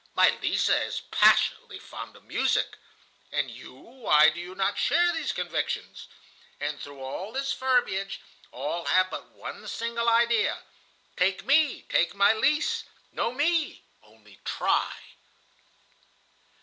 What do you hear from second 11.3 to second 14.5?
me, take my Lise. No, me! Only